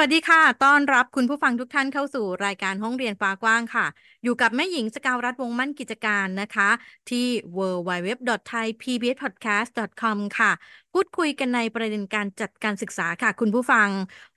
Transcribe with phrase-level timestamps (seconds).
[0.00, 3.86] วัสดีค่ะ ต้อนรับคุณผู้ฟังทุกท่านเข้าสู่รายการห้องเรียนฟ้ากว้างค่ะ
[4.24, 6.68] อยู่กับแม่หญิงสกาวรัฐวงมั่นกิจการนะคะ
[7.10, 10.52] ที่ www.thaipbspodcast.com ค่ะ
[10.92, 13.88] พูดคุยกันในประเด็นการจัดการศึกษาค่ะคุณผู้ฟัง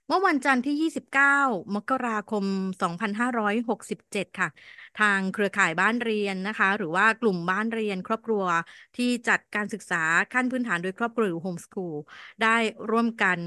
[0.07, 2.45] เมื่อวันจันทร์ที่ 29 มกราคม
[3.61, 4.47] 2567 ค่ะ
[4.99, 8.45] ทางเครือข่ายบ้านเรียนนะคะ หรือว่ากลุ่มบ้านเรียนครอบครัว
[8.97, 11.95] ที่จัดการศึกษาขั้นพื้นฐานโดยครอบครัวหรือโฮมสคูล
[12.43, 12.55] ได้
[12.91, 13.39] ร่วมกัน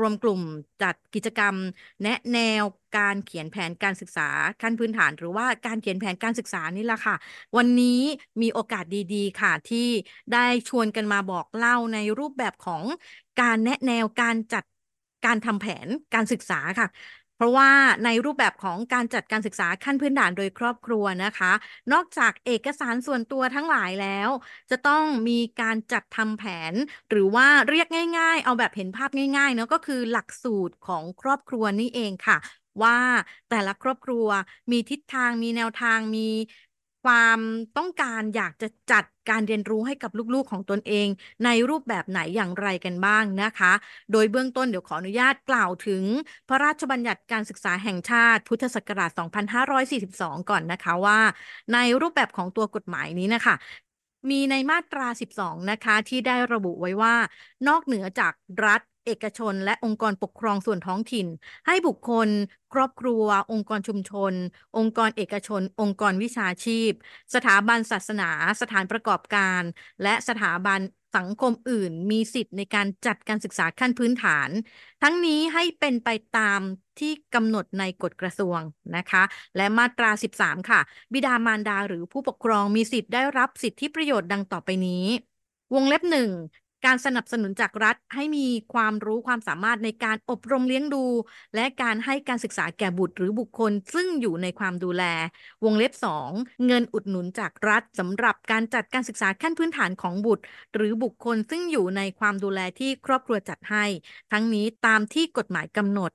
[0.00, 0.42] รวมกลุ่ม
[0.82, 1.56] จัดกิจกรรม
[2.02, 2.64] แนะแนว
[2.96, 4.28] การเขียนแผนการศึกษา
[4.60, 7.14] ขั้นพื้นฐาน หรือว่าการเขียนแผนการศึกษานี่แหละค่ะ
[7.56, 8.00] วันนี้
[8.42, 9.88] มีโอกาสดีๆ ค่ะ ที่
[10.32, 12.84] ได้ชวนกันมาบอกเล่าในรูปแบบของ
[13.40, 14.64] การแนะแนวการจัด
[15.24, 16.86] การทำแผนการศึกษาค่ะ
[17.38, 17.70] เพราะว่า
[18.04, 21.52] ในรูปแบบของการจัดการศึกษาขั้นพื้นฐานโดยครอบครัวนะคะ
[21.92, 24.28] นอกจากเอกสารส่วนตัวทั้งหลายแล้ว
[24.70, 26.74] จะต้องมีการจัดทำแผน
[27.10, 27.86] หรือว่าเรียก
[28.18, 32.38] ง่าย ๆ เอาแบบเห็นภาพง่ายๆเนาะก็คือหลักสูตรของครอบครัวนี่เองค่ะ
[32.82, 32.98] ว่า
[33.50, 34.26] แต่ละครอบครัว
[34.72, 36.28] มีทิศทางมีแนวทางมี
[37.04, 37.40] ความ
[37.76, 41.08] ต้องการอยากจะจัดการเรียนรู้ให้กับลูกๆของตนเอง
[41.44, 43.72] ในรูปแบบไหนอย่างไรกันบ้างนะคะ
[44.12, 46.02] โดยเบื้องต้นเดี๋ยวขออนุญาตกล่าวถึง
[46.48, 51.20] พระราชบัญญัติการศึกษาแห่งชาติพุทธศักราช 2542 ก่อนนะคะว่า
[51.72, 53.54] ในรูปแบบของตัวกฎหมายนี้นะคะ
[54.30, 57.14] มีในมาตรา 12 นะคะ ที่ได้ระบุไว้ว่า
[57.68, 58.34] นอกเหนือจาก
[58.66, 61.26] รัฐ เอกชน และองค์กรปกครองส่วนท้องถิ่น
[61.66, 62.28] ให้บุคคล
[62.72, 64.32] ครอบครัว องค์กรชุมชน
[64.76, 66.90] องค์กรเอกชน องค์กรวิชาชีพ
[67.34, 69.62] สถาบันศาสนา สถานประกอบการ
[70.02, 70.80] และสถาบัน
[71.16, 74.50] สังคมอื่นมีสิทธิ์ในการจัดการศึกษาขั้นพื้นฐาน
[75.02, 76.60] ทั้งนี้ให้เป็นไปตาม
[76.98, 78.60] ที่กำหนดในกฎกระทรวง
[78.96, 79.22] นะคะ
[79.56, 80.10] และมาตรา
[80.40, 80.80] 13 ค่ะ
[81.12, 85.04] บิดามารดาหรือผู้ปกครองมีสิทธิ์ได้รับสิทธิประโยชน์ดังต่อไปนี้
[85.74, 86.30] วงเล็บหนึ่ง
[86.84, 91.04] การสนับสนุนจากรัฐให้มีความรู้ความสามารถในการอบรมเลี้ยงดู
[91.54, 95.04] และการให้การศึกษาแก่บุตรหรือบุคคล ซึ่งอยู่ในความดูแล
[95.64, 96.30] วงเล็บ 2
[96.66, 100.44] เงินอุดหนุนจากรัฐสำหรับการจัดการศึกษาขั้นพื้นฐานของบุตร
[100.74, 103.84] หรือบุคคลซึ่งอยู่ในความดูแลที่ครอบครัวจัดให้
[104.32, 106.12] ทั้งนี้ตามที่กฎหมายกำหนด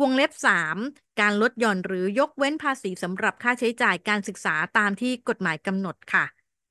[0.00, 0.76] วงเล็บ 3
[1.20, 6.24] การลดหย่อนหรือยกเว้นภาษีสำหรับค่าใช้จ่ายการศึกษาตามที่กฎหมายกำหนดค่ะ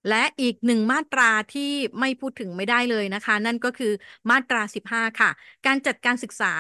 [0.10, 3.94] และอีกหนึ่งมาตราที่ไม่พูดถึงไม่ได้เลยนะคะ นั่นก็คือ
[4.30, 5.30] มาตรา 15 ค่ะ
[5.66, 6.54] การจัดการศึกษา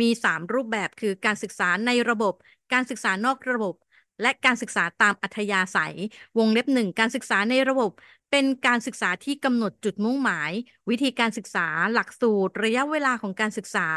[0.00, 2.34] มี 3 รูปแบบคือการศึกษาในระบบ
[2.72, 3.74] การศึกษานอกระบบ
[4.22, 5.94] และการศึกษาตามอัธยาศัย
[6.38, 7.90] วงเล็บหนึ่งการศึกษาในระบบ
[8.30, 10.50] เป็นการศึกษาที่กำหนดจุดมุ่งหมาย
[10.90, 13.88] วิธีการศึกษาหลักสูตร ระยะเวลาของการศึกษา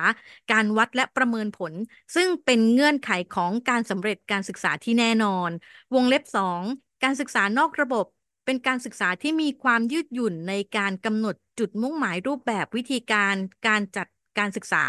[0.51, 1.73] การวัดและประเมินผล
[2.16, 5.50] ซึ่งเป็นเงื่อนไขของการสำเร็จการศึกษาที่แน่นอน
[5.95, 6.62] วงเล็บ 2
[7.03, 8.06] การศึกษานอกระบบ
[8.46, 13.35] เป็นการศึกษาที่มีความยืดหยุ่นในการกำหนดจุดมุ่งหมายรูปแบบวิธีการ
[13.68, 14.07] การจัด
[14.40, 14.85] การศึกษา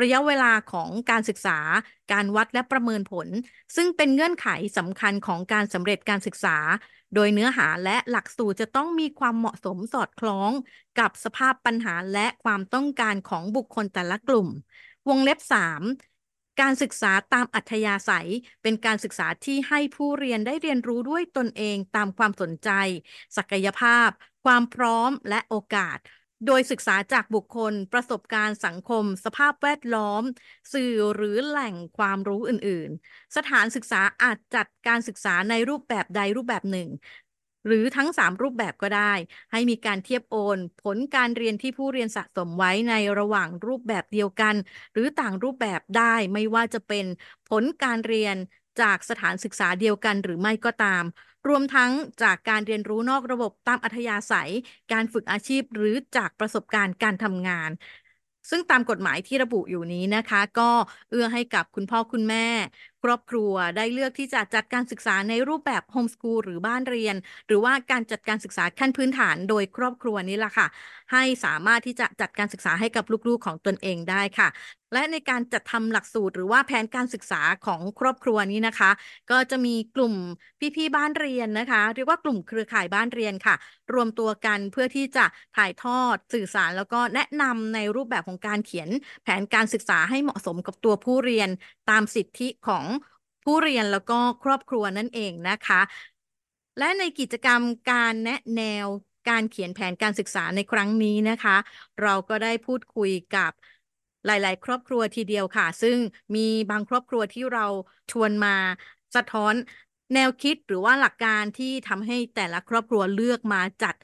[0.00, 1.58] ระยะเวลาของการศึกษา
[2.12, 3.28] การวัดและประเมินผล
[3.76, 6.56] ซึ่งเป็นเงื่อนไขสำคัญของการสำเร็จการศึกษา
[7.14, 10.50] โดยเนื้อหาและหลักสูตรจะต้องมีความเหมาะสมสอดคล้อง
[10.98, 14.48] กับสภาพปัญหาและความต้องการของบุคคลแต่ละกลุ่ม
[15.08, 15.80] วงเล็บ 3
[16.60, 18.28] การศึกษาตามอัธยาศัย
[18.62, 22.70] เป็นการศึกษาที่ให้ผู้เรียนได้เรียนรู้ด้วยตนเองตามความสนใจ
[23.36, 24.08] ศักยภาพ
[24.44, 25.98] ความพร้อมและโอกาส
[26.46, 30.22] โดยศึกษาจากบุคคล ประสบการณ์สังคม สภาพแวดล้อม
[30.72, 36.88] สื่อหรือแหล่งความรู้อื่น ๆ สถานศึกษาอาจจัดการศึกษาในรูปแบบใดรูปแบบหนึ่ง
[37.66, 39.12] หรือทั้ง 3 รูปแบบก็ได้
[39.52, 44.54] ให้มีการเทียบโอน ผลการเรียนที่ผู้เรียนสะสมไว้ในระหว่างรูปแบบเดียวกัน
[44.92, 47.06] หรือต่างรูปแบบได้ไม่ว่าจะเป็น
[47.48, 48.36] ผลการเรียน
[48.80, 51.04] จากสถานศึกษาเดียวกันหรือไม่ก็ตาม
[51.48, 51.90] รวมทั้ง
[52.22, 54.50] จากการเรียนรู้นอกระบบตามอัธยาศัย
[54.92, 57.70] การฝึกอาชีพหรือจากประสบการณ์การทำงาน
[58.50, 60.70] ซึ่งตามกฎหมายที่ระบุอยู่นี้นะคะ ก็
[61.10, 62.46] เอื้อให้กับคุณพ่อคุณแม่
[63.02, 67.16] ครอบครัวได้เลือกที่จะจัดการศึกษาในรูปแบบโฮมสกูลหรือบ้านเรียน
[67.46, 70.66] หรือว่าการจัดการศึกษาขั้นพื้นฐานโดยครอบครัวนี้แหละค่ะ
[71.12, 74.48] ให้สามารถที่จะจัดการศึกษาให้กับลูกๆของตนเองได้ค่ะ
[74.92, 78.90] และในการจัดทำหลักสูตร หรือว่าแผนการศึกษาของครอบครัวนี้นะคะ
[79.30, 80.14] ก็จะมีกลุ่ม
[80.76, 83.54] พี่ๆบ้านเรียนนะคะ เรียกว่ากลุ่มเครือข่ายบ้านเรียนค่ะ
[83.94, 85.24] รวมตัวกันเพื่อที่จะ
[85.56, 88.88] ถ่ายทอดสื่อสารแล้วก็แนะนำในรูปแบบของการเขียน
[89.22, 91.48] แผนการศึกษาให้เหมาะสมกับตัวผู้เรียน
[91.90, 92.84] ตามสิทธิของ
[93.46, 95.80] ผู้เรียนแล้วก็ครอบครัวนั่นเองนะคะ
[96.78, 97.60] และในกิจกรรม
[97.90, 98.86] การแนะแนว
[99.28, 101.56] การเขียนแผนการศึกษาในครั้งนี้นะคะ
[102.02, 103.52] เราก็ได้พูดคุยกับ
[104.26, 105.96] หลาย ๆ ครอบครัวทีเดียวค่ะ ซึ่ง
[106.36, 107.66] มีบางครอบครัวที่เรา
[108.10, 108.56] ชวนมา
[109.16, 109.54] สะท้อน
[110.14, 113.94] แนวคิดหรือว่าหลักการที่ทำให้แต่ละครอบครัวเลือกมาจัด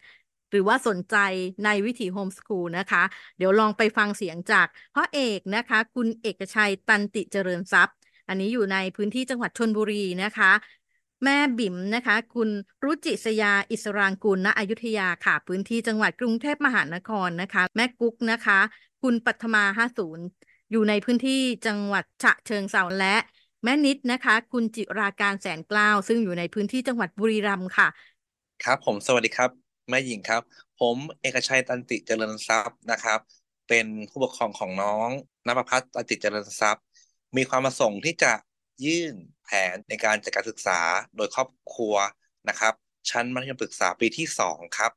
[0.51, 1.17] หรือว่าสนใจ
[1.65, 3.03] ในวิถีโฮมสคูลนะคะ
[3.37, 7.97] เดี๋ยวลองไปฟังเสียงจากพ่อเอกนะคะ คุณเอกชัยตันติเจริญทรัพย์
[8.29, 10.53] อันนี้อยู่ในพื้นที่จังหวัดชนบุรีนะคะ
[11.25, 12.49] แม่บิ่มนะคะ คุณ
[12.85, 18.59] รุจิสยาอิสรางกุลณอยุธยาค่ะ พื้นที่จังหวัดกรุงเทพมหานครนะคะ แม่กุ๊กนะคะ
[19.03, 20.25] คุณปัทมาห้าศูนย์
[20.71, 23.17] อยู่ในพื้นที่จังหวัดฉะเชิงเทราและ
[23.65, 27.89] แม่นิดนะคะ คุณจิราการแสนกล้าวซึ่งอยู่ในพื้นที่จังหวัดบุรีรัมย์ค่ะ
[28.65, 29.51] ครับ ผมสวัสดีครับ
[29.91, 30.43] แม่หญิงครับ
[30.81, 33.21] ผมเอกชัยตันติเจริญทรัพย์นะครับ
[33.69, 35.09] เป็นผู้ปกครองของน้อง
[35.47, 36.85] นภพัฒน์ตันติเจริญทรัพย์
[37.37, 38.33] มีความประสงค์ที่จะ
[38.85, 39.15] ยื่น
[39.45, 40.81] แผนในการจัดการศึกษา
[41.17, 41.95] โดยครอบครัว
[42.49, 42.75] นะครับ
[43.11, 44.93] ชั้นมัธยมศึกษาปีที่สองครับ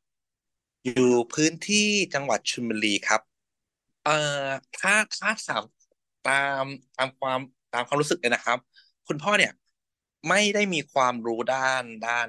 [0.85, 3.21] อยู่พื้นที่จังหวัดชลบุรีครับ
[4.03, 4.11] เอ่อ
[4.75, 5.63] ถ้าถ้าสาม
[6.23, 6.63] ตาม
[6.97, 7.39] ตามความ
[7.73, 8.57] ตามความรู้สึกเลยนะครับ
[9.07, 9.51] คุณพ่อเนี่ย
[10.29, 12.27] ไม่ได้มีความรู้ด้านด้าน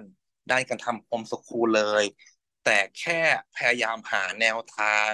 [0.50, 2.04] ด้านการทำโฮมสคูลเลย
[2.64, 3.20] แต่แค่
[3.54, 5.12] พยายามหาแนวทาง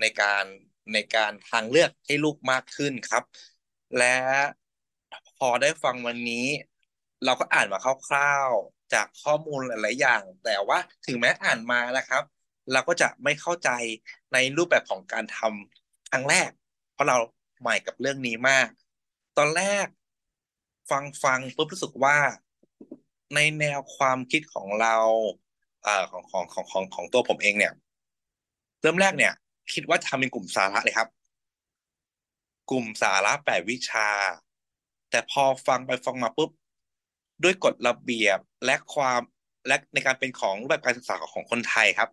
[0.00, 0.44] ในการ
[0.92, 3.22] ในการทางเลือกให้ลูกมากขึ้นครับ
[3.98, 4.16] และ
[5.38, 6.46] พอได้ฟังวันนี้
[7.24, 7.78] เราก็อ่านมา
[8.08, 12.22] คร่าวๆจากข้อมูลหลายๆอย่าง แต่ว่าถึงแม้อ่านมานะครับ
[12.72, 13.70] เราก็จะไม่เข้าใจ
[14.32, 16.50] ในรูปแบบของการทำครั้งแรก
[16.92, 17.16] เพราะเรา
[17.60, 18.68] ใหม่กับเรื่องนี้มาก
[19.36, 19.86] ตอนแรก
[20.90, 22.16] ฟังฟังปุ๊บรู้สึกว่า
[23.34, 24.96] ในแนวความคิดของเรา
[25.82, 27.72] เอ่อของของของของของตัวผมเองเนี่ย
[28.82, 29.32] เริ่มแรกเนี่ย
[29.72, 31.08] คิดว่าทำเป็นกลุ่มสาระเลยครับ
[32.70, 34.08] กลุ่มสาระแปดวิชา
[35.10, 36.50] แต่พอฟังไปฟังมาปุ๊บ
[37.42, 39.20] ด้วยกฎระเบียบและความ
[39.66, 42.10] และในการเป็นของรูปแบบการศึกษาของคนไทยครับ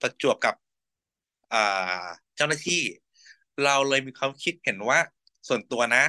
[0.00, 0.54] ประจวบกับ
[2.36, 2.82] เจ้าหน้าที่
[3.64, 4.98] เราเลยมีความคิดเห็นว่า
[5.48, 6.04] ส่วนตัวนะ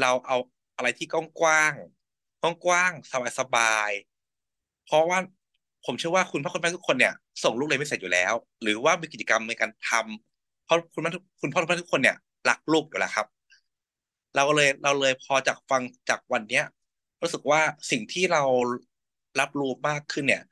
[0.00, 0.36] เราเอา
[0.76, 3.90] อะไรที่กว้างๆกว้างๆสบาย
[4.84, 5.18] เพราะว่า
[5.84, 7.14] ผมเชื่อว่าคุณพ่อคุณแม่ทุกคนเนี่ย
[7.44, 11.10] ส่งลูกเรียนไม่เสร็จอยู่แล้ว หรือว่ามีกิจกรรมในการทำเพราะคุณแม่
[11.40, 12.16] คุณพ่อคุณแม่ทุกคนเนี่ย
[12.48, 13.26] รักลูกอยู่แล้วครับ
[14.36, 16.64] เราเลยเราเลยพอจากฟังจากวันเนี้ย
[17.22, 18.42] รู้สึกว่าสิ่งที่เรา
[19.40, 20.42] รับรู้มากขึ้นเนี่ย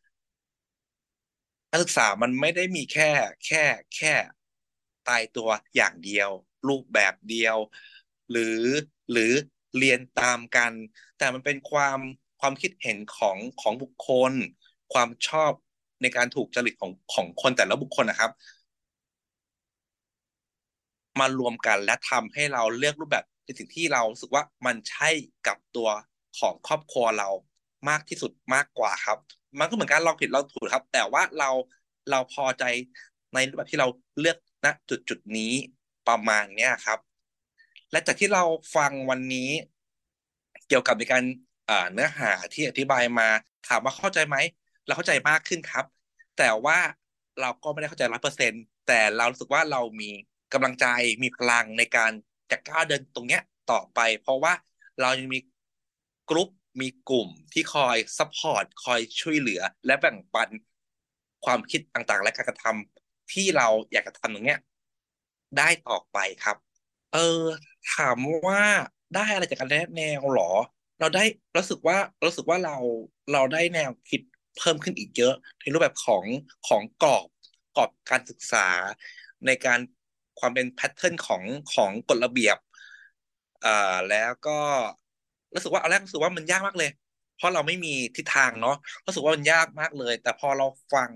[1.71, 3.11] การศึกษามันไม่ได้มีแค่
[3.47, 3.65] แค่
[3.97, 4.15] แค่
[5.09, 6.31] ตายตัวอย่างเดียว
[6.69, 7.57] รูปแบบเดียว
[8.31, 8.61] หรือ
[9.13, 9.33] หรือ
[9.79, 10.73] เรียนตามกัน
[11.19, 11.99] แต่มันเป็นความ
[12.41, 14.33] ความคิดเห็นของของบุคคล
[14.93, 15.53] ความชอบ
[16.03, 18.33] ในการถูกจริตของของคนแต่ละบุคคลนะครับ
[21.21, 25.11] มารวมกันและทำให้เราเลือกรูปแบบในสิ่งที่เราสึกว่ามันใช่
[25.47, 25.89] กับตัว
[26.39, 27.29] ของครอบครัวเรา
[27.89, 29.19] มากที่สุดมากกว่าครับ
[29.59, 31.51] มันก็เหมือนการลองผิดลองถูกครับ แต่ว่าเรา
[32.11, 32.65] เราพอใจ
[33.35, 33.89] ในรูปแบบที่เรา
[34.21, 35.53] เลือกณจุดจุดนี้
[36.09, 36.99] ประมาณเนี้ยครับ
[37.91, 38.43] และจากที่เรา
[38.77, 39.51] ฟังวันนี้
[40.69, 41.25] เกี่ยวกับในการ
[41.93, 43.29] เนื้อหาที่อธิบายมา
[43.69, 44.37] ถามว่าเข้าใจไหม
[44.87, 45.85] เราเข้าใจมากขึ้นครับ
[46.39, 46.79] แต่ว่า
[47.41, 48.53] เราก็ไม่ได้เข้าใจร้อยเปอร์เซ็น
[48.87, 50.11] แต่เรารู้สึกว่าเรามี
[50.53, 50.87] กำลังใจ
[51.23, 52.13] มีพลังในการ
[52.51, 54.53] จะก้าวเดินตรงเนี้ยต่อไป เพราะว่า
[55.01, 55.39] เรายังมี
[56.31, 56.51] กลุ่ม
[56.81, 60.49] มีกลุ่มที่คอย support คอยช่วยเหลือ และแบ่งปัน
[61.45, 64.59] ความคิดต่างๆ และการกระทำที่เราอยากจะทำตรงเนี้ย
[65.59, 66.57] ได้ต่อไปครับ
[67.15, 67.43] เออ
[67.95, 68.63] ถามว่า
[69.15, 70.51] ได้อะไรจากการแนะแนวหรอ
[71.01, 71.25] เราได้
[71.57, 72.77] รู้สึกว่ารู้สึกว่าเรา
[73.33, 74.21] เราได้แนวคิด
[74.59, 76.25] เพิ่มขึ้นอีกเยอะ ในรูปแบบของ
[76.69, 77.29] ของกรอบ
[77.77, 78.67] กรอบการศึกษา
[79.47, 79.81] ในการ
[80.39, 81.43] ความเป็นแพทเทิร์นของ
[81.75, 82.57] ของกฎระเบียบ
[83.65, 84.59] อ่าแล้วก็
[85.55, 86.91] รู้สึกว่าเอาแรกรู้สึกว่ามันยากมากเลย
[87.37, 91.11] เพราะเราไม่มีทิศทางเนาะรู้สึกว่ามันยากมากเลย แต่พอเราฟัง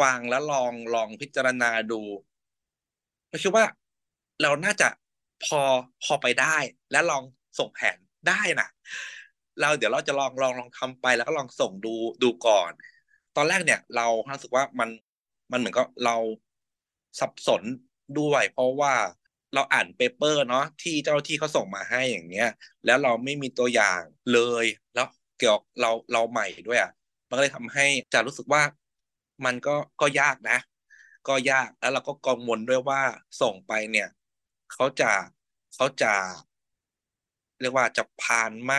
[0.00, 2.00] ฟังแล้วลองลองพิจารณาดู
[3.28, 3.64] เราคิดว่า
[4.42, 4.88] เราน่าจะ
[5.44, 5.60] พอ
[6.04, 6.56] พอไปได้
[6.90, 7.22] และลอง
[7.58, 7.96] ส่งแผน
[8.28, 8.68] ได้นะ
[9.60, 12.72] เราเดี๋ยวเราจะลองลองลองทำไปแล้วก็ลองส่งดูดูก่อน
[13.36, 14.06] ตอนแรกเนี่ย เรา
[14.36, 14.88] รู้สึกว่ามัน
[15.52, 16.16] มันเหมือนก็เรา
[17.20, 17.62] สับสน
[18.18, 18.92] ด้วย เพราะว่า
[19.54, 22.46] เราอ่านเปเปอร์เนาะที่เจ้าที่เขาส่งมาให้อย่างเงี้ย
[22.84, 24.00] แล้วเราไม่มีตัวอย่าง
[24.32, 25.06] เลยแล้ว
[25.36, 26.90] เกี่ยวเราเราใหม่ด้วยอะ
[27.28, 28.62] มันก็เลยทำให้จะรู้สึกว่า
[29.44, 29.70] มันก็
[30.00, 30.58] ก็ยากนะ
[31.28, 33.00] ก็ยากแล้วเราก็กังวลด้วยว่า
[33.40, 34.08] ส่งไปเนี่ย
[34.72, 35.10] เขาจะ
[35.74, 36.12] เขาจะ
[37.60, 38.72] เรียกว่าจะผ่านไหม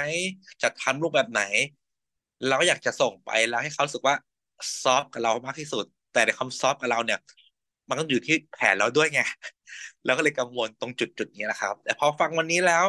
[0.62, 1.41] จะทำรูปแบบไหน
[2.48, 4.15] เราก็อยากจะส่งไปแล้วให้เขาสึกว่า
[4.82, 7.20] ซอฟกับเรามากที่สุด แต่ในความซอฟกับเราเนี่ย
[7.89, 9.20] มันก็อยู่ที่แผนเราด้วยไง
[10.04, 12.86] แล้วก็เลยกังวลตรงจุดจุดนี้นะครับ แต่พอฟังวันนี้แล้ว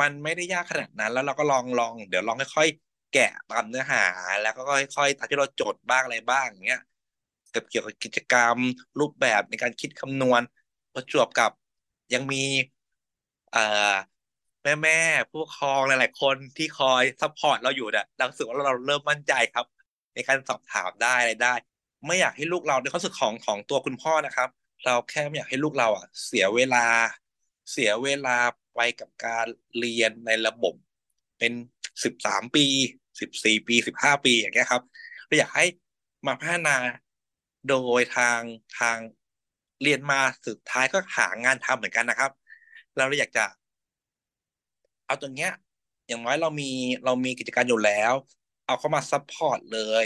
[0.00, 4.00] มันไม่ได้ยากขนาดนั้น แล้วเราก็ลองลองเดี๋ยวลองค่อยๆแกะตามเนื้อหา
[4.40, 6.80] แล้วก็ค่อยๆทำที่เราจดบ้างอะไรบ้างอย่างเงี้ย
[7.52, 8.58] กับเกี่ยวกับกิจกรรม
[9.00, 10.42] รูปแบบในการคิดคำนวณ
[10.94, 11.50] ประจวบกับ
[12.12, 12.38] ยังมี
[13.50, 13.60] เอ่อ
[14.64, 14.92] แม่แม่
[15.30, 19.66] ผู้ปกครองหลาย ๆ คนที่คอย support เราอยู่เนี่ยเรารู้สึกว่าเราเริ่มมั่นใจครับ
[20.14, 21.54] ในการสอบถามได้อะไรได้
[22.06, 24.48] ไม่อยากให้ลูกเราในความรู้สึกของของตัวคุณพ่อนะครับ
[24.84, 26.86] เราแค่ไม่อยากให้ลูกเราอะ เสียเวลา
[27.72, 28.36] เสียเวลา
[28.74, 29.46] ไปกับการ
[29.78, 30.74] เรียนในระบบ
[31.38, 31.52] เป็น
[32.04, 32.66] สิบสามปี
[33.20, 34.82] สิบสี่ปีสิบห้าปีอย่างเงี้ยครับ
[35.26, 35.64] เราอยากให้
[36.26, 36.76] มาพัฒนา
[37.68, 38.40] โดยทาง
[38.78, 38.98] ทาง
[39.82, 42.30] เรียนมาสุดท้ายก็หางานทำเหมือนกันนะครับ
[42.96, 43.44] เราเลยอยากจะ
[45.06, 45.52] เอาตรงเนี้ย
[46.08, 46.70] อย่างน้อยเรามี
[47.04, 48.12] เรามีกิจการอยู่แล้ว
[48.66, 50.04] เอาเข้ามา support เลย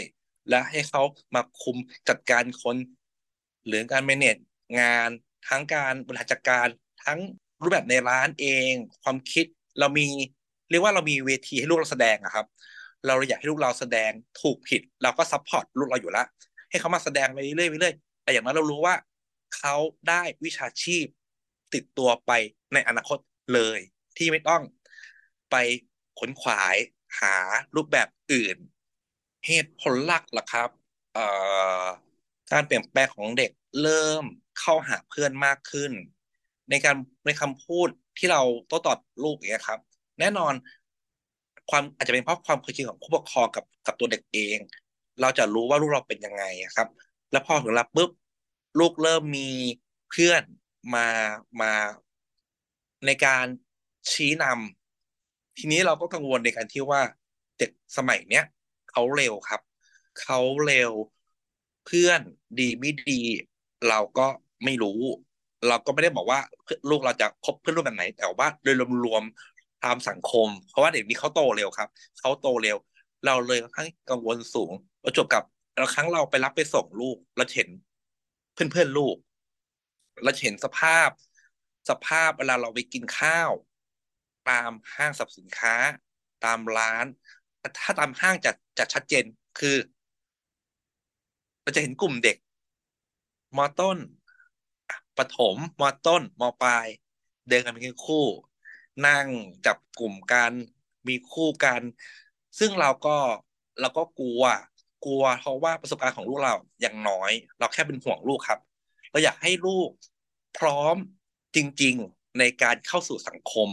[0.49, 1.01] และให้เขา
[1.35, 1.77] มาคุม
[2.09, 2.77] จัดการคน
[3.67, 4.41] หรือการ manage
[4.79, 5.09] งาน
[5.47, 6.67] ทั้งการบริหารจัดการ
[7.03, 7.19] ทั้ง
[7.61, 8.71] รูปแบบในร้านเอง
[9.03, 9.45] ความคิด
[9.79, 10.07] เรามี
[10.69, 12.45] เรียกว่าเรามีเวทีให้ลูกเราแสดงอะครับ
[13.07, 14.11] เราอยากให้ลูกเราแสดง
[14.41, 16.27] ถูกผิด เราก็ support ลูกเราอยู่แล้ว
[16.69, 18.95] ให้เขามาแสดงไปเรื่อยๆเรื่อยๆแต่อย่างนั้นเรารู้ว่า
[19.57, 19.75] เขา
[20.09, 21.05] ได้วิชาชีพ
[21.73, 22.31] ติดตัวไป
[22.73, 23.17] ในอนาคต
[23.53, 23.79] เลย
[24.17, 24.61] ที่ไม่ต้อง
[25.51, 25.55] ไป
[26.19, 26.75] ขวนขวาย
[27.19, 27.35] หา
[27.75, 28.57] รูปแบบอื่น
[29.45, 30.69] เหตุผลหลักล่ะครับ
[32.51, 34.23] การเปลี่ยนแปลงของเด็กเริ่ม
[34.59, 35.91] เข้าหาเพื่อนมากขึ้น
[36.69, 39.79] ในการในคำพูดที่เราโต้ตอบลูกอย่างเงี้ยครับ
[40.19, 40.53] แน่นอน
[41.69, 44.57] ความอาจจะเป็นเพราะความเคยชินของผู้ปกครองกับกับตัวเด็กเอง
[45.21, 46.43] เราจะรู้ว่าลูกเราเป็นยังไง
[46.75, 46.87] ครับ
[47.31, 48.09] แล้วพอถึงรับปุ๊บ
[48.79, 49.49] ลูกเริ่มมี
[50.09, 50.43] เพื่อน
[50.95, 51.07] มา
[51.61, 51.71] มา
[53.05, 53.45] ในการ
[54.11, 57.01] ชี้นำทีนี้เราก็กังวลในการที่ว่า
[57.57, 58.45] เด็กสมัยเนี้ย
[58.97, 59.61] เขาเร็วครับ
[60.21, 60.91] เขาเร็ว
[61.85, 62.21] เพื่อน
[62.59, 63.21] ดีไม่ดี
[63.89, 64.27] เราก็
[64.63, 65.01] ไม่รู้
[65.67, 66.39] เราก็ไม่ได้บอกว่า
[66.89, 68.75] ลูกเราจะคบเพื่อนร่วมแบบไหน แต่ว่าโดย
[69.05, 72.77] รวมๆตามสังคม เพราะว่าเด็กนี้เขาโตเร็วครับเขาโตเร็ว
[73.25, 74.71] เราเลยค่อนข้างกังวลสูง
[75.03, 75.43] ประจบกับ
[75.77, 77.69] เราครั้งเราไปรับไปส่งลูกเราเห็น
[78.53, 79.15] เพื่อนๆลูก
[80.23, 81.09] เราเห็นสภาพ
[81.89, 83.51] สภาพเวลาเราไปกินข้าว
[84.49, 85.75] ตามห้างสรรพสินค้า
[86.45, 87.05] ตามร้าน
[87.79, 89.25] ถ้าตามห้างจะจะชัดเจน
[89.59, 89.75] คือ
[91.61, 92.37] เราจะเห็นกลุ่มเด็ก
[93.57, 93.97] มอต้น
[95.17, 96.87] ประถมมอต้นมอปลาย
[97.47, 98.25] เดินกันเป็นคู่
[99.07, 99.27] นั่ง
[99.65, 100.51] จับกลุ่มกัน
[101.07, 101.81] มีคู่กัน
[102.59, 103.17] ซึ่งเราก็
[103.81, 104.43] เราก็กลัว
[105.05, 108.59] กลัวเพราะว่าประสบการณ์ของลูกเราอย่างน้อย เราแค่เป็นห่วงลูกครับ
[109.11, 109.89] เราอยากให้ลูก
[110.57, 110.95] พร้อม
[111.55, 113.69] จริง ๆ ในการเข้าสู่สังคม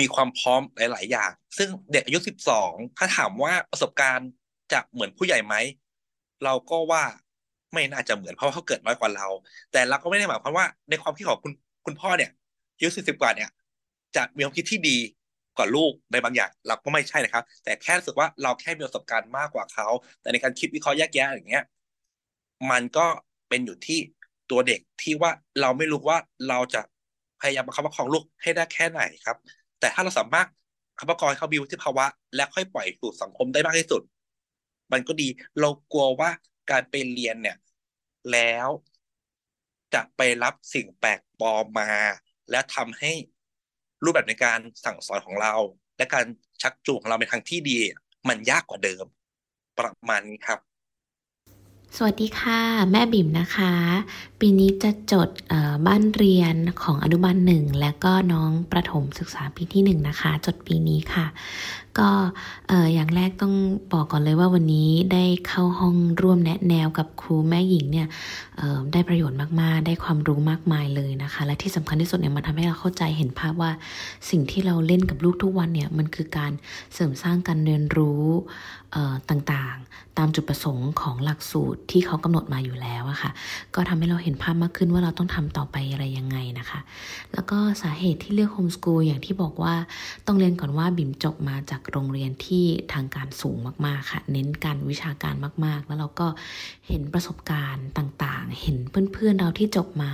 [0.00, 4.30] มีความพร้อมหลาย ๆ อย่าง ซึ่งเด็กอายุสิบสองถ้าถามว่าประสบการณ์
[4.72, 5.54] จะเหมือนผู้ใหญ่ไหม
[6.44, 7.04] เราก็ว่า
[7.72, 9.26] ไม่น่าจะเหมือนเพราะเขาเกิดน้อยกว่าเรา
[9.72, 11.52] แต่เราก็ไม่ได้หมายความว่าในความคิดของคุณ
[11.86, 12.30] คุณพ่อเนี่ย
[12.76, 13.50] อายุสี่สิบกว่าเนี่ย
[14.16, 14.98] จะมีความคิดที่ดี
[15.56, 19.88] กว่าลูกในบางอย่าง เราก็ไม่ใช่นะครับ แต่แค่รู้สึกว่าเราแค่มีประสบการณ์มากกว่าเขา
[20.20, 21.64] แต่ในการคิดวิเคราะห์แยกแยะอย่างเงี้ย
[22.70, 23.06] มันก็
[23.48, 23.98] เป็นอยู่ที่
[24.50, 26.82] ตัวเด็กที่ว่าเราไม่รู้ว่าเราจะ
[27.40, 29.36] พยายามประคับประคองลูกให้ได้แค่ไหนครับ
[29.84, 30.48] แต่ถ้าเราสามารถ
[30.98, 34.02] คับประคองเขาบิวที่ภาวะ และค่อยปล่อยสู่สังคมได้มากที่สุด
[34.92, 35.28] มันก็ดี
[35.60, 36.30] เรากลัวว่า
[36.70, 37.56] การไปเรียนเนี่ย
[38.32, 38.68] แล้ว
[39.94, 41.92] จะไปรับสิ่งแปลกปลอมมา
[42.50, 43.12] และทำให้
[44.04, 45.54] รูปแบบในการสั่งสอนของเรา
[45.96, 46.24] และการ
[46.62, 47.76] ชักจูงของเราในทางที่ดี
[48.28, 49.06] มันยากกว่าเดิม
[49.78, 50.73] ประมาณนี้ครับ
[51.98, 52.60] สวัสดีค่ะ
[52.90, 53.72] แม่บิ่มนะคะ
[54.40, 55.28] ปีนี้จะจด
[55.86, 61.26] บ้านเรียนของอนุบาลหนึ่งและก็น้องประถมศึกษาปีที่หนึ่งนะคะ จดปีนี้ค่ะ
[61.98, 62.10] ก็
[62.94, 63.54] อย่างแรกต้อง
[63.92, 68.08] บอกก่อนเลยว่าวันนี้ได้เข้าห้องร่วมแนะแนวกับครูแม่หญิงเนี่ย
[68.92, 73.70] ได้ประโยชน์มากๆ ได้ความรู้มากมายเลยนะคะ และที่สำคัญที่สุดเนี่ยมันทำให้เราเข้าใจเห็นภาพว่า
[74.30, 76.52] สิ่งที่เราเล่นกับลูกทุกวันเนี่ยมันคือการ
[76.94, 78.24] เสริมสร้างการเรียนรู้
[79.30, 83.30] ต่างๆ ตามจุดประสงค์ของหลักสูตรที่เขากำหนดมาอยู่แล้วอะค่ะ
[83.74, 86.80] ก็ทำให้เราเห็นภาพมากขึ้นว่าเราต้องทำต่อไปอะไรยังไงนะคะ
[87.32, 89.74] แล้วก็สาเหตุที่เลือกโฮมสกูลอย่างที่บอกว่า
[90.26, 96.26] ต้องเรียนก่อนว่าบิ่มจบมาจากโรงเรียนที่ทางการสูงมากๆค่ะ เน้นการวิชาการมากๆ แล้วเราก็
[96.88, 98.76] เห็นประสบการณ์ต่างๆ เห็น
[99.12, 100.10] เพื่อนๆเราที่จบมา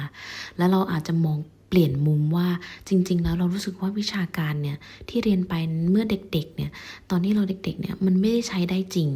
[0.57, 1.39] แล้วเราอาจจะมอง
[1.71, 2.49] เปลี่ยนมุมว่า
[2.89, 4.77] จริง ๆ แล้วเรารู้สึกว่าวิชาการเนี่ย
[5.09, 5.55] ที่เรียนไป
[5.91, 6.71] เมื่อเด็กๆเนี่ย
[7.11, 9.11] ตอนที่เราเด็กๆเนี่ยมันไม่ได้ใช้ได้จริง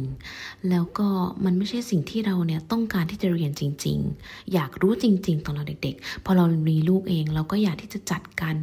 [0.69, 1.07] แล้วก็
[1.45, 8.55] มันไม่ใช่สิ่งที่เราเนี่ยต้องการที่จะเรียนจริง ๆ อยากรู้จริง ๆ ตอนเราเด็ก ๆ พอเรามีลูกเองเราก็อยากที่จะจัดกัน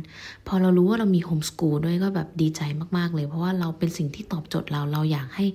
[0.46, 2.60] พอเรารู้ว่าเรามีโฮมสกูลด้วยก็แบบดีใจ
[2.96, 5.46] มากๆ เลยเพราะว่าเราเป็นสิ่งที่ตอบโจทย์เราเราอยากให้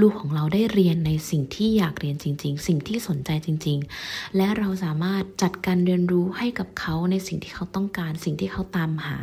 [0.00, 9.16] ลูกของเราได้เรียนในสิ่งที่อยากเรียนจริง ๆ สิ่งที่สนใจจริง ๆ และเราสามารถจัดการเรียนรู้ให้กับเขาในสิ่งที่เขาต้องต้องการสิ่งที่เขาตามหา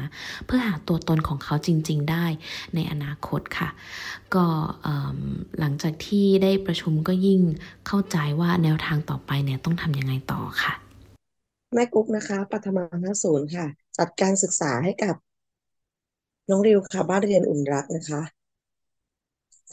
[0.46, 2.25] เพื่อหาตัวตนของเขาจริง ๆ ได้
[2.75, 3.70] ในอนาคตค่ะ
[4.36, 4.46] ก็
[5.60, 7.41] หลังจากที่ได้ประชุมก็ยิ่ง
[7.88, 10.74] เข้าใจว่าแนวทางต่อไปเนี่ยต้องทำยังไงต่อค่ะ
[11.74, 13.65] แม่กุ๊กนะคะปัทมาณศูนย์ค่ะ
[13.98, 15.15] จัดการศึกษาให้กับ
[16.50, 18.22] น้องริวค่ะบ้านเรียนอุ่นรักนะคะ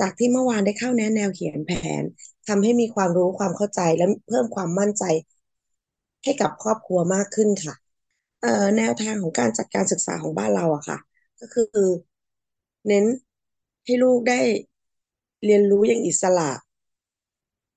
[0.01, 2.03] จากที่เมื่อวานได้เข้าแนะแนวเขียนแผน
[2.49, 5.05] ทำให้มีความรู้ความเข้าใจและเพิ่มความมั่นใจ
[6.25, 7.75] ให้กับครอบครัวมากขึ้นค่ะ
[8.41, 10.99] เอ่อแนวทางของการจัดการศึกษาของบ้านเราอะค่ะ
[11.41, 11.65] ก็คือ
[12.87, 13.07] เน้น
[13.85, 14.41] ให้ลูกได้
[15.45, 16.51] เรียนรู้อย่างอิสระ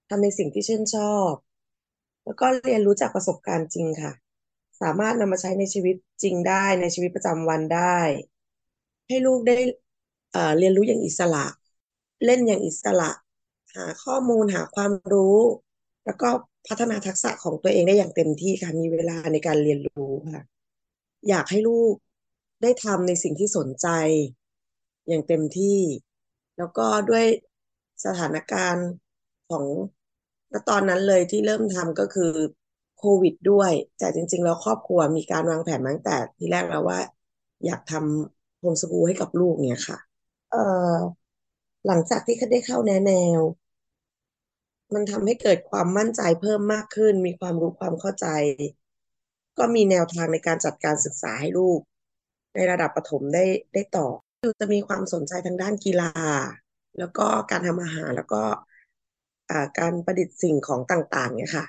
[0.10, 1.34] ทำในสิ่งที่ชื่นชอบ
[2.26, 4.14] แล้วก็เรียนรู้จากประสบการณ์จริงค่ะ
[4.82, 7.98] สามารถนำมาใช้ในชีวิตจริงได้ในชีวิตประจำวันได้
[9.08, 9.58] ให้ลูกได้
[10.32, 11.46] เอ่อเรียนรู้อย่างอิสระ
[12.26, 13.10] เล่นอย่างอิสระ
[13.76, 15.38] หาข้อมูลหาความรู้
[16.06, 16.30] แล้วก็
[16.68, 20.44] พัฒนาทักษะของตัวเองได้อย่างเต็มที่ค่ะ มีเวลาในการเรียนรู้ค่ะ
[21.30, 21.96] อยากให้ลูก
[22.62, 23.88] ได้ทำในสิ่งที่สนใจ
[25.08, 25.80] อย่างเต็มที่
[26.58, 27.26] แล้วก็ด้วย
[28.06, 28.88] สถานการณ์
[29.50, 29.66] ของ
[30.52, 32.32] ณตอนนั้นเลยที่เริ่มทำก็คือ
[32.98, 37.00] โควิดด้วย แต่จริง ๆ แล้วครอบครัวมีการวางแผนตั้งแต่ที่แรกแล้วว่า
[37.66, 39.98] อยากทำโฮมสกูลให้กับลูกเนี่ยค่ะ
[40.50, 40.96] เอ่อ
[41.88, 43.42] หลังจากที่เขาได้เข้าแนแนว
[44.94, 48.28] มันทำให้เกิดความมั่นใจเพิ่มมากขึ้น มีความรู้ความเข้าใจ
[49.58, 51.80] ก็มีแนวทางในการจัดการศึกษาให้ลูก
[52.56, 54.08] ในระดับประถมได้ได้ต่อ
[54.42, 56.12] คือจะมีความสนใจทางด้านกีฬา
[57.00, 58.44] แล้วก็การทำอาหารแล้วก็
[59.80, 61.66] การประดิษฐ์สิ่งของต่างๆเนี่ยค่ะ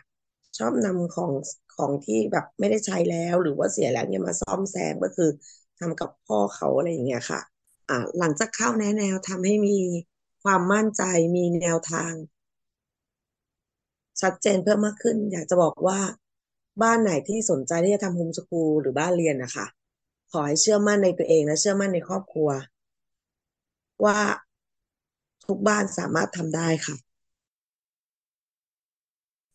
[0.58, 1.32] ชอบนำของ
[1.76, 5.30] ของที่แบบไม่ได้ใช้แล้วหรือว่าเสียแล้วเนี่ยมาซ่อมแซมก็คือ
[5.78, 7.40] ทำกับพ่อเขาอะไรอย่างเงี้ยค่ะ
[7.88, 9.78] อ่าหลังจากเข้าแนแนวทำให้มี
[10.42, 11.02] ความมั่นใจ
[11.36, 12.12] มีแนวทาง
[14.20, 15.98] ชัดเจนเพิ่มมากขึ้น อยากจะบอกว่า
[16.82, 19.66] บ้านไหนที่สนใจที่จะทำโฮมสกูลหรือบ้านเรียนนะคะ
[20.32, 22.48] ขอให้เชื่อมั่นในตัวเองและเชื่อมั่นในครอบครัว
[24.04, 24.18] ว่า
[25.46, 26.96] ทุกบ้านสามารถทำได้ค่ะ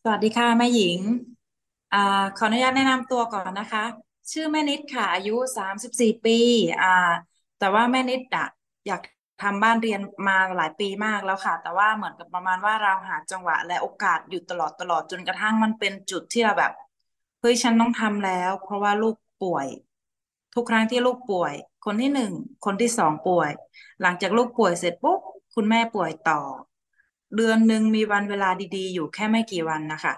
[0.02, 0.98] สวัสดีค่ะแม่หญิง
[1.94, 3.84] อ่าขออนุญาตแนะนำตัวก่อนนะคะ
[4.32, 6.38] ชื่อแม่นิดค่ะ อายุสามสิบสี่ปี
[6.82, 7.10] อ่า
[7.58, 8.46] แต่ว่าแม่นิดอะ
[8.86, 9.00] อยาก
[9.42, 16.72] ทำบ้านเรียนมาหลายปีมากแล้วค่ะ แต่ว่าเหมือนกับประมาณว่าเราหาจังหวะ และโอกาสอยู่ตลอดตลอดจนกระทั่งมันเป็นจุดที่เราแบบ
[17.40, 19.66] เฮ้ยฉันต้องทำแล้ว เพราะว่าลูกป่วย
[20.54, 22.32] ทุกครั้งที่ลูกป่วย คนที่หนึ่ง
[22.64, 23.50] คนที่สองป่วย
[24.02, 25.20] หลังจากลูกป่วยเสร็จปุ๊บ
[25.54, 26.40] คุณแม่ป่วยต่อ
[27.36, 30.14] เดือนหนึ่งมีวันเวลาดีๆ อยู่แค่ไม่กี่วันนะคะ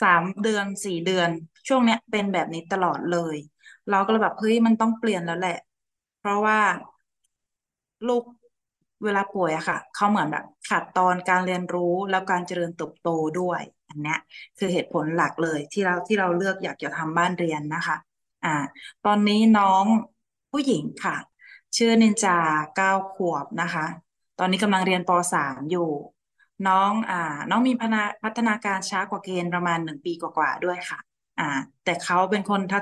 [0.00, 1.30] สามเดือนสี่เดือน
[1.68, 3.36] ช่วงเนี้ยเป็นแบบนี้ตลอดเลย
[3.90, 5.52] เราก็เลยแบบเฮ้ยมันต้องเปลี่ยนแล้วแหละ
[6.18, 6.58] เพราะว่า
[8.08, 8.22] ลูก
[9.04, 13.08] เวลาป่วยอะค่ะ เขาเหมือนแบบขาดตอนการเรียนรู้แล้วการเจริญเติบโต
[13.40, 14.16] ด้วย อันนี้
[14.58, 17.96] คือเหตุผลหลักเลยที่เราที่เราเลือกอยากจะทำบ้านเรียนนะคะ
[18.44, 18.56] อ่า
[19.06, 19.84] ตอนนี้น้อง
[20.52, 21.16] ผู้หญิงค่ะ
[21.76, 22.38] ชื่อนินจา
[22.76, 23.86] เก้าขวบนะคะ
[24.38, 25.90] ตอนนี้กำลังเรียนป .3 อยู่
[26.68, 27.72] น้องอ่า น้องมี
[28.24, 30.98] พัฒนาการช้ากว่าเกณฑ์ประมาณหนึ่งปีกว่าๆด้วยค่ะ
[31.38, 31.48] อ่า
[31.84, 32.80] แต่เขาเป็นคนทั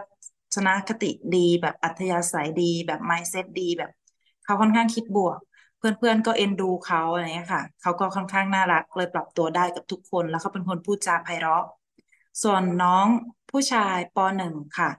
[0.57, 3.91] ศนคติดีแบบอัธยาศัยดีแบบไมซ์เซ็ตดีแบบ
[4.49, 5.39] เขาค่อนข้างคิดบวก
[5.79, 11.63] เพื่อนๆก็เอ็นดูเขาอะไรเงี้ยค่ะ เขาก็ค่อนข้างน่ารักเลยปรับตัวได้กับทุกคน แล้วเขาเป็นคนพูดจาไพเราะ
[12.43, 13.07] ส่วนน้อง
[13.51, 14.91] ผู้ชายป .1 ค่ะ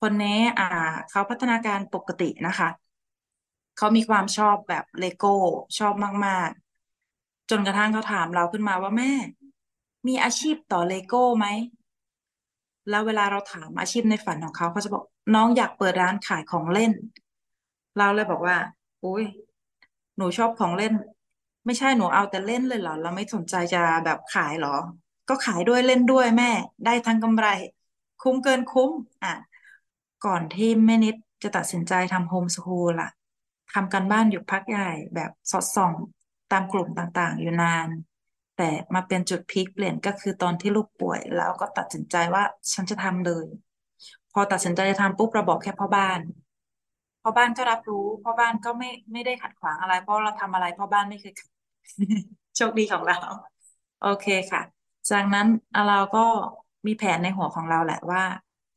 [0.00, 0.64] คนนี้อ่า
[1.10, 2.68] เขาพัฒนาการปกตินะคะ
[3.76, 5.34] เขามีความชอบแบบเลโก้
[5.78, 5.94] ชอบ
[6.26, 6.50] มาก
[7.00, 9.12] ๆ จนกระทั่งเขาถามเราขึ้นมาว่าแม่
[10.08, 11.46] มีอาชีพต่อเลโก้ไหม
[12.88, 16.92] แล้วเวลาเราถามอาชีพในฝันของเขาเขาจะบอกน้องอยากเปิดร้านขายของเล่น
[17.98, 18.56] เราเลยบอกว่า
[19.04, 19.24] อุ้ย
[20.16, 20.92] หนูชอบของเล่น
[21.66, 24.76] ไม่ใช่หนูเอาแต่เล่นเลยเหรอ เราไม่สนใจจะแบบขายหรอ
[25.28, 26.50] ก็ขายด้วยเล่นด้วยแม่
[26.84, 27.46] ได้ทั้งกำไร
[28.22, 28.90] คุ้มเกินคุ้ม
[29.24, 29.34] อะ
[30.26, 33.10] ก่อนที่แม่นิดจะตัดสินใจทำโฮมสคูลล่ะ
[33.74, 35.92] ทำการบ้านอยู่พักใหญ่แบบสอดส่อง
[36.52, 37.88] ตามกลุ่มต่างๆ อยู่นาน
[38.56, 43.46] แต่มาเป็นจุดพีคเปลี่ยนก็คือตอนที่ลูกป่วย แล้วก็ตัดสินใจว่าฉันจะทำเลย
[44.32, 46.20] พอตัดสินใจจะทำปุ๊บเราบอกแค่พ่อบ้าน
[47.28, 51.50] พ่อบ้านก็รับรู้พ่อบ้านก็ไม่ไม่ได้ขัดขวางอะไร เพราะเราทำอะไรพ่อบ้านไม่เคยขัด
[52.56, 53.18] โชคดีของเรา
[54.02, 54.62] โอเคค่ะ
[55.10, 55.46] จากนั้น
[55.88, 56.24] เราก็
[56.86, 58.22] มีแผนในหัวของเราแหละว่า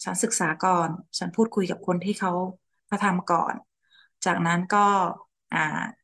[0.04, 2.32] ฉันศึกษาก่อน ฉันพูดคุยกับคนที่เขา
[2.88, 3.54] เขาทำก่อน
[4.26, 4.88] จากนั้นก็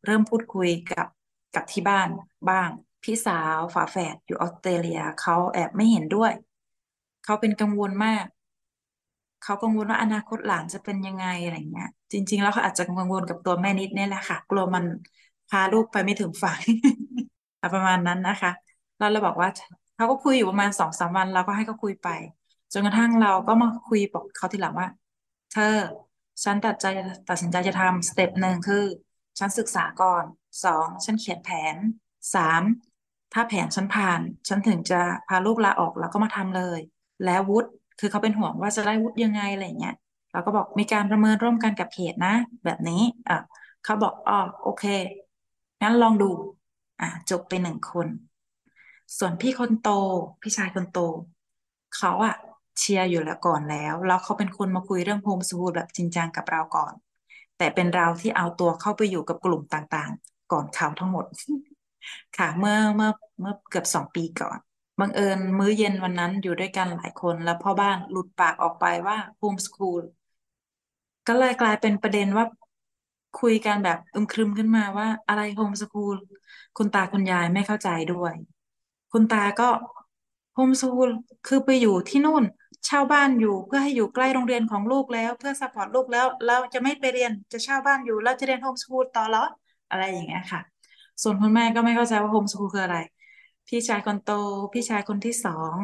[0.05, 1.07] เริ่มพูดคุยกับ
[1.55, 2.09] กับที่บ้าน
[2.49, 2.69] บ้าง
[3.03, 6.31] พี่สาวฝาแฝดอยู่ออสเตรเลียเขาแอบไม่เห็นด้วย
[7.23, 8.25] เขาเป็นกังวลมาก
[9.43, 14.85] เขากังวลว่าอนาคตหลานจะเป็นยังไงอะไรเงี้ย จริง ๆ แล้วเขาอาจจะกังวลกับตัวแม่นิดนี่แหละค่ะ กลัวมัน
[15.49, 16.59] พาลูกไปไม่ถึงฝั่ง
[17.73, 18.51] ประมาณนั้นนะคะ
[18.99, 19.49] เราเลยบอกว่า
[19.95, 22.07] เขาก็คุยอยู่ประมาณสองสามวันเราก็ให้เขาคุยไป
[22.73, 24.87] จนกระทั่งเราก็มาคุยบอกเขาทีหลังว่า
[25.53, 25.77] เธอ
[26.43, 26.85] ฉันตัดใจ
[27.29, 28.83] ตัดสินใจจะทำสเต็ปหนึ่งคือ
[29.39, 30.25] ฉันศึกษาก่อน
[30.63, 31.75] สองฉันเขียนแผน
[32.33, 32.61] สาม
[33.33, 36.79] ถ้าแผนฉันผ่าน ฉันถึงจะพาลูกลาออกแล้วก็มาทำเลย
[37.25, 39.93] แล้ววุฒิ คือเขาเป็นห่วงว่าจะได้วุฒิยังไงอะไรเงี้ย
[40.31, 42.29] เราก็บอกมีการประเมินร่วมกันกับเขตนะ
[42.65, 43.35] แบบนี้อะ
[43.83, 44.83] เขาบอกอ๋อโอเค
[45.81, 46.25] งั้นลองดู
[46.99, 48.07] อะจบไปหนึ่งคน
[49.17, 49.89] ส่วนพี่คนโต
[50.41, 50.99] พี่ชายคนโต
[51.95, 52.35] เขาอะ
[52.79, 56.93] เชียร์อยู่แล้วก่อนแล้ว แล้วเขาเป็นคนมาคุยเรื่องโฮมสูลแบบจริงจังกับเราก่อน
[57.57, 61.25] แต่เป็นเราที่เอาตัวเข้าไปอยู่กับกลุ่มต่างๆ ก่อนเขาทั้งหมด
[62.37, 64.59] ค่ะ เมื่อเมื่อเมื่อเกือบสองปีก่อน
[64.99, 70.03] บังเอิญมื้อเย็นวันนั้นอยู่ด้วยกันหลายคนแล้วพ่อบ้านหลุดปากออกไปว่าโฮมส o ูล
[71.27, 72.45] ก็เลยกลายเป็นประเด็นว่า
[73.35, 76.17] คุยกันแบบอึมครึมขึ้นมาว่าอะไรโฮมส o ูล
[76.77, 78.33] คุณตาคุณยายไม่เข้าใจด้วย
[79.11, 79.69] คุณตาก็
[80.53, 81.09] โฮมส o ูล
[81.45, 82.43] คือไปอยู่ที่นู่น
[82.85, 89.43] เช่าบ้านอยู่เพื่อให้อยู่ใกล้โรงเรียนของลูกแล้ว เพื่อ support ลูกแล้วเราจะไม่ไปเรียนจะเช่าบ้านอยู่แล้วจะเรียนโฮมส o ูลต่อเหรอ
[89.89, 90.61] อะไรอย่างเงี้ยค่ะ
[91.23, 92.97] ส่วนคุณแม่ก็ไม่เข้าใจว่าโฮมส o ูลคืออะไร
[93.67, 94.27] พี่ชายคนโต
[94.73, 95.77] พี่ชายคนที่สอง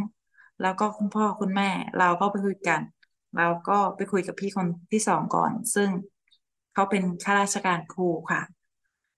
[0.62, 2.82] แล้วก็คุณพ่อคุณแม่ เราก็ไปคุยกัน
[3.36, 5.90] เราก็ไปคุยกับพี่คนที่สองก่อน ซึ่ง
[6.74, 8.42] เขาเป็นข้าราชการครูค่ะ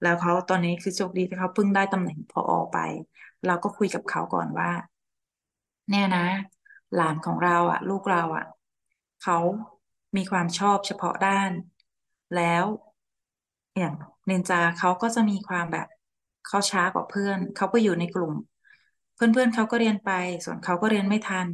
[0.01, 2.77] แล้วเขาตอนนี้คือโชคดีที่เขาเพิ่งได้ตำแหน่งพออไป
[3.45, 4.71] เราก็คุยกับเขาก่อนว่า
[5.89, 6.25] เนี่ยนะ
[6.95, 8.45] หลานของเราอะลูกเราอะ
[9.23, 9.37] เขา
[10.15, 11.51] มีความชอบเฉพาะด้าน
[12.35, 12.65] แล้ว
[13.77, 13.93] อย่าง
[14.25, 15.87] เนนจาเขาก็จะมีความแบบ
[16.47, 18.33] เขาช้ากว่าเพื่อน เขาก็อยู่ในกลุ่ม
[19.15, 20.09] เพื่อนๆเขาก็เรียนไป
[20.45, 21.47] ส่วนเขาก็เรียนไม่ทัน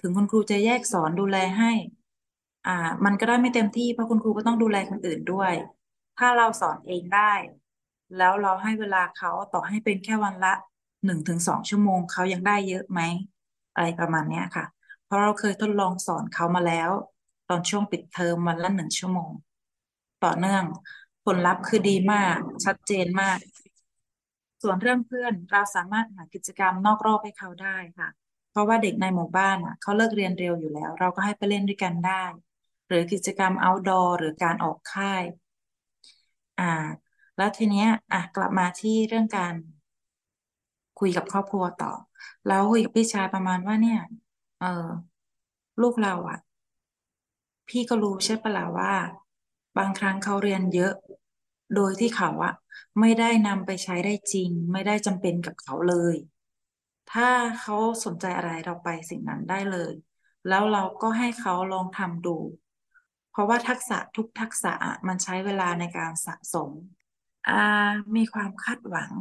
[0.00, 1.72] ถึงคุณครูจะแยกสอนดูแลให้
[2.66, 2.70] อ่า
[3.04, 5.52] มันก็ได้ไม่เต็มที่เพราะคุณครูก็ต้องดูแลคนอื่นด้วย
[6.18, 7.32] ถ้าเราสอนเองได้
[8.16, 10.52] แล้วเราให้เวลาเขาต่อให้เป็นแค่วันละ
[11.04, 13.00] หนึ่งถึงสองชั่วโมงเขายังได้เยอะไหม
[13.74, 14.64] อะไรประมาณเนี้ยค่ะ
[15.04, 16.90] เพราะเราเคยทดลองสอนเขามาแล้ว
[17.48, 19.32] ตอนช่วงปิดเทอมวันละหนึ่งชั่วโมง
[20.24, 20.64] ต่อเนื่อง
[21.24, 23.38] ผลลัพธ์คือดีมาก ชัดเจนมาก
[24.62, 28.08] ส่วนเรื่องเพื่อนเราสามารถหากิจกรรมนอกรอบให้เขาได้ค่ะ
[28.50, 32.24] เพราะว่าเด็กในหมู่บ้านอะเขาเลิกเรียนเร็วอยู่แล้ว เราก็ให้ไปเล่นด้วยกันได้
[32.88, 35.22] หรือกิจกรรม outdoor หรือการออกค่าย
[36.58, 36.64] อ่า
[37.36, 39.54] แล้วทีเนี้ยอะกลับมาที่เรื่องการ
[40.98, 41.92] คุยกับครอบครัวต่อ
[42.46, 43.98] แล้วคุยกับพี่ชายประมาณว่าเนี่ย
[44.58, 44.66] เออ
[45.80, 46.38] ลูกเราอะ
[47.68, 48.92] พี่ก็รู้ใช่ปะล่ะว่า
[49.76, 50.92] บางครั้งเขาเรียนเยอะ
[51.74, 52.54] โดยที่เขาอะ
[53.00, 56.16] ไม่ได้นำไปใช้ได้จริง ไม่ได้จำเป็นกับเขาเลย
[57.12, 57.28] ถ้า
[57.60, 59.92] เขาสนใจอะไรเราไปสิ่งนั้นได้เลย
[60.48, 62.36] แล้วเราก็ให้เขาลองทำดู
[63.30, 64.72] เพราะว่าทักษะทุกทักษะ
[65.08, 66.70] มันใช้เวลาในการสะสม
[67.48, 67.52] อา
[68.16, 69.12] มีความคาดหวัง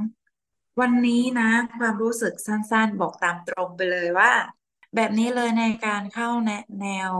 [0.79, 4.31] วันนี้นะ ความรู้สึกสั้นๆ บอกตามตรงไปเลยว่า
[4.95, 7.11] แบบนี้เลยในการเข้าแนแนว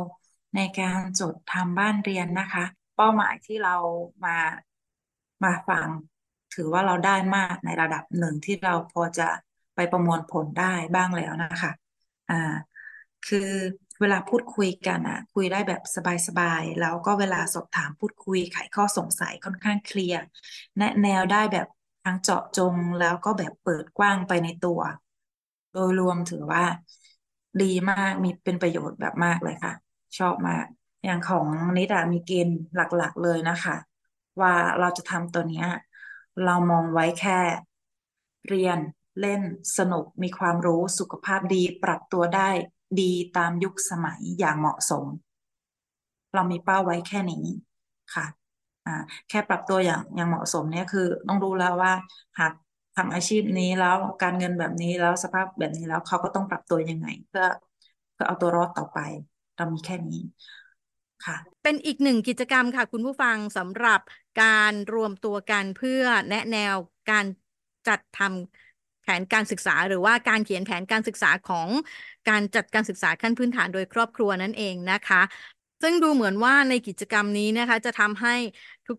[0.56, 3.76] ในการจดทำบ้านเรียนนะคะ เป้าหมายที่เรา
[4.26, 4.38] มา
[5.43, 5.89] มาฟัง
[6.54, 9.30] ถือว่าเราได้มากในระดับหนึ่งที่เราพอจะ
[9.76, 11.71] ไปประมวลผลได้บ้างแล้วนะคะ
[12.30, 12.34] อ่า
[13.28, 13.50] คือ
[14.00, 15.82] เวลาพูดคุยกันอะคุยได้แบบ
[16.28, 20.21] สบายๆแล้วก็เวลาสอบถามพูดคุยไขข้อสงสัยค่อนข้างเคลียร์
[20.78, 21.67] แนะแนวได้แบบ
[22.04, 24.80] ทั้งเจาะจงแล้วก็แบบเปิดกว้างไปในตัว
[25.71, 26.63] โดยรวมถือว่า
[27.62, 29.73] ดีมากมีเป็นประโยชน์แบบมากเลยค่ะ
[30.17, 30.65] ชอบมาก
[31.06, 31.47] อย่างของ
[31.78, 33.76] นิดามีเกณฑ์หลัก ๆ เลยนะคะ
[34.41, 35.67] ว่าเราจะทำตัวเนี้ย
[36.43, 37.39] เรามองไว้แค่
[38.47, 38.80] เรียน
[39.19, 39.41] เล่น
[39.78, 42.50] สนุกมีความรู้สุขภาพดีปรับตัวได้
[43.02, 45.06] ดีตามยุคสมัยอย่างเหมาะสม
[46.34, 47.43] เรามีเป้าไว้แค่นี้
[48.15, 48.26] ค่ะ
[48.86, 48.91] อ่า
[49.28, 51.91] แค่ปรับตัวอย่างอย่างเหมาะสมเนี่ยคือ ต้องรู้แล้วว่า
[52.39, 52.54] หาก
[52.95, 57.45] ทำอาชีพนี้แล้วการเงินแบบนี้แล้วสภาพแบบนี้แล้วเขาก็ต้องปรับตัวยังไง เพื่อ
[58.13, 58.97] เพื่อเอาตัวรอดต่อไป
[59.56, 60.17] เรามีแค่นี้
[61.26, 64.00] ค่ะ เป็นอีกหนึ่งกิจกรรมค่ะ คุณผู้ฟังสำหรับ
[64.42, 66.76] การรวมตัวกันเพื่อแนะแนว
[67.10, 67.26] การ
[67.88, 71.68] จัดทำแผนการศึกษา หรือว่าการเขียนแผนการศึกษาของ
[72.30, 75.22] การจัดการศึกษาขั้นพื้นฐานโดยครอบครัวนั่นเองนะคะ
[75.82, 78.36] ซึ่งดูเหมือนว่าในกิจกรรมนี้นะคะ จะทำให้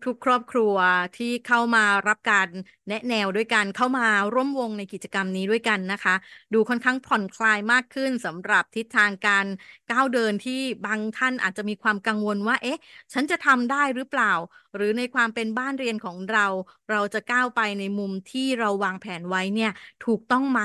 [0.05, 0.75] ทุกๆ ครอบครัว
[1.17, 2.47] ที่เข้ามารับการ
[2.87, 6.15] แนะแนวด้วยกันเข้ามาร่วมวงในกิจกรรมนี้ด้วยกันนะคะ
[6.53, 9.45] ดูค่อนข้างผ่อนคลายมากขึ้นสำหรับทิศทางการ
[9.91, 12.79] ก้าวเดินที่บางท่านอาจจะมีความกังวลว่า เอ๊ะ
[13.13, 14.33] ฉันจะทำได้หรือเปล่า
[14.75, 16.45] หรือในความเป็นบ้านเรียนของเรา
[16.91, 19.71] เราจะก้าวไปในมุมที่เราวางแผนไว้เนี่ย
[20.05, 20.61] ถูกต้องไหม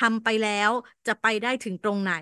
[0.00, 0.70] ทำไปแล้ว
[1.06, 2.14] จะไปได้ถึงตรงไหน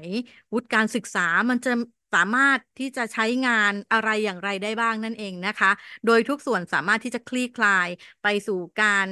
[0.52, 1.70] วุฒิการศึกษามันจะ
[2.16, 5.70] สามารถที่จะใช้งานอะไรอย่างไรได้บ้างนั่นเองนะคะ
[6.06, 7.88] โดยทุกส่วนสามารถที่จะคลี่คลาย
[8.22, 9.08] ไปสู่การ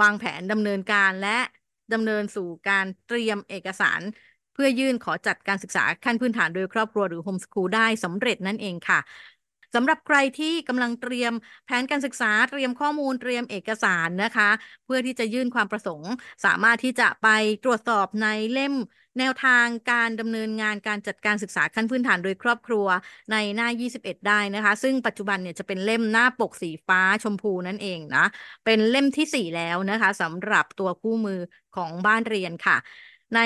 [0.00, 1.38] วางแผนดำเนินการและ
[1.92, 4.00] ดำเนินสู่การเตรียมเอกสาร
[4.52, 9.00] เพื่อยื่นขอจัดการศึกษาขั้นพื้นฐานโดยครอบครัวหรือโฮมสคูลได้สำเร็จนั่นเองค่ะ
[9.74, 11.32] สำหรับใครที่กำลังเตรียม
[11.64, 14.50] แผนการศึกษาเตรียมข้อมูลเตรียมเอกสารนะคะ
[14.84, 16.10] เพื่อที่จะยื่นความประสงค์
[16.44, 17.28] สามารถที่จะไป
[17.64, 18.74] ตรวจสอบในเล่ม
[19.18, 22.86] แนวทางการดำเนินงานการจัดการศึกษาขั้นพื้นฐานโดยครอบครัว
[23.32, 28.24] ในหน้า 21 ได้นะคะ ซึ่งปัจจุบันเนี่ยจะเป็นเล่มหน้าปกสีฟ้าชมพูนั่นเองนะ
[28.64, 31.40] เป็นเล่มที่ 4 แล้วนะคะสำหรับตัวคู่มือ
[31.76, 32.76] ของบ้านเรียนค่ะ
[33.34, 33.40] ใน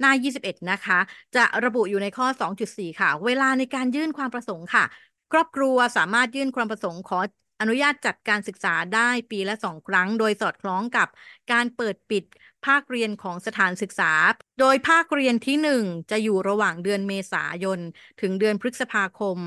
[0.00, 0.98] หน้า 21 นะคะ
[1.36, 2.26] จะระบุอยู่ในข้อ
[2.62, 4.84] 2.4 ค่ะ เวลาในการยื่นความประสงค์ค่ะ
[5.32, 7.20] ครอบครัวสามารถยื่นความประสงค์ขอ
[7.60, 11.08] อนุญาตจัดการศึกษาได้ปีละสองครั้ง โดยสอดคล้องกับ
[11.52, 12.24] การเปิดปิด
[12.66, 14.12] ภาคเรียนของสถานศึกษา
[14.60, 17.80] โดยภาคเรียนที่ 1 จะอยู่ระหว่างเดือนเมษายน
[18.20, 19.38] ถึงเดือนพฤษภาคม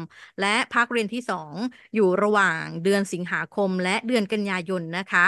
[0.42, 1.54] และภาคเรียนที่ 2
[1.96, 5.26] อยู่ระหว่างเดือนสิงหาคม และเดือนกันยายนนะคะ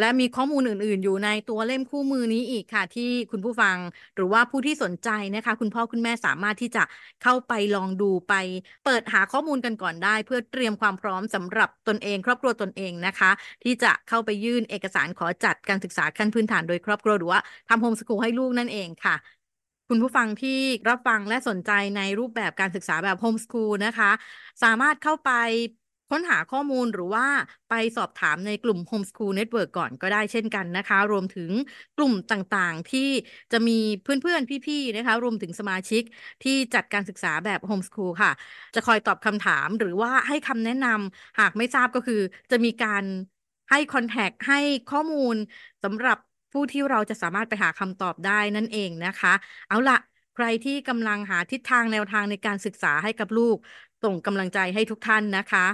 [0.00, 3.76] และมีข้อมูลอื่น ๆ อยู่ในตัวเล่มคู่มือนี้อีกค่ะ ที่คุณผู้ฟัง
[4.14, 6.82] หรือว่าผู้ที่สนใจนะคะ คุณพ่อคุณแม่สามารถที่จะ
[7.22, 8.34] เข้าไปลองดูไป
[8.84, 13.30] เปิดหาข้อมูลกันก่อนได้ เพื่อเตรียมความพร้อมสำหรับตนเอง ครอบครัวตนเองนะคะ
[13.64, 19.16] ที่จะเข้าไปยื่นเอกสารขอจัดการศึกษาขั้นพื้นฐานโดยครอบครัวหรือว่าทำโฮมสกูลให้ลูกนั่นเองค่ะ
[19.88, 24.10] คุณผู้ฟังที่รับฟังและสนใจในรูปแบบการศึกษาแบบโฮมสกูลนะคะ
[24.62, 25.30] สามารถเข้าไป
[26.12, 27.26] ค้นหาข้อมูลหรือว่า
[27.70, 31.50] ไปสอบถามในกลุ่ม Homeschool Network ก่อนก็ได้เช่นกันนะคะ รวมถึง
[31.98, 33.08] กลุ่มต่างๆ ที่
[33.52, 36.02] จะมีเพื่อนๆ พี่ๆ นะคะ รวมถึงสมาชิก
[36.42, 38.32] ที่จัดการศึกษาแบบ Homeschool ค่ะ
[38.74, 42.20] จะคอยตอบคำถามหรือว่าให้คำแนะนำหากไม่ทราบก็คือ
[42.50, 43.04] จะมีการ
[43.70, 45.36] ให้คอนแทคให้ข้อมูล
[45.84, 46.18] สำหรับ
[46.52, 49.32] ผู้ที่เราจะสามารถไปหาคำตอบได้นั่นเองนะคะ
[49.68, 49.98] เอาละ
[50.34, 53.56] ใครที่กำลังหาทิศทางแนวทางในการศึกษาให้กับลูก
[54.02, 55.66] ส่งกำลังใจให้ทุกท่านนะคะ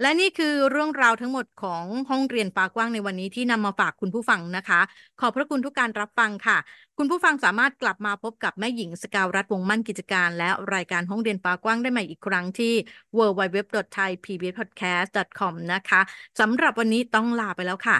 [0.00, 4.80] และนี่คือเรื่องราวทั้งหมดของห้องเรียนฟ้ากว้างในวันนี้ที่นำมาฝากคุณผู้ฟังนะคะ
[5.20, 6.58] ขอบพระคุณทุกการรับฟังค่ะ
[6.98, 12.72] คุณผู้ฟังสามารถกลับมาพบกับแม่หญิงสกาวรัฐวงมั่นกิจการ และรายการห้องเรียนฟ้ากว้างได้ใหม่อีกครั้งที่
[13.18, 16.00] www.thaipbspodcast.com นะคะ
[16.40, 17.96] สำหรับวันนี้ต้องลาไปแล้วค่ะ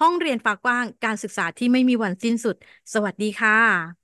[0.00, 2.56] ห้องเรียนฟ้ากว้างการศึกษาที่ไม่มีวันสิ้นสุด
[2.94, 4.03] สวัสดีค่ะ